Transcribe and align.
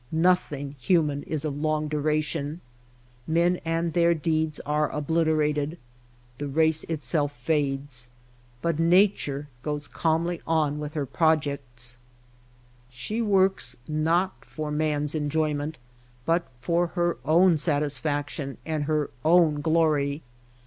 Nothing 0.11 0.75
human 0.79 1.21
is 1.21 1.45
of 1.45 1.55
long 1.55 1.87
du 1.87 1.99
ration. 1.99 2.59
Men 3.27 3.57
and 3.63 3.93
their 3.93 4.15
deeds 4.15 4.59
are 4.61 4.91
obliterated, 4.91 5.77
the 6.39 6.47
race 6.47 6.83
itself 6.85 7.33
fades; 7.33 8.09
but 8.63 8.79
Nature 8.79 9.47
goes 9.61 9.87
calmly 9.87 10.41
on 10.47 10.79
with 10.79 10.95
her 10.95 11.05
projects. 11.05 11.99
She 12.89 13.21
works 13.21 13.75
not 13.87 14.43
for 14.43 14.71
man^s 14.71 15.13
enjoyment, 15.13 15.77
but 16.25 16.47
for 16.61 16.87
her 16.97 17.17
own 17.23 17.57
satisfaction 17.57 18.57
and 18.65 18.85
her 18.85 19.11
own 19.23 19.61
glory. 19.61 20.23